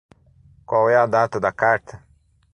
Qual 0.65 0.89
é 0.89 0.95
a 0.95 1.05
data 1.05 1.39
da 1.39 1.51
carta? 1.51 2.03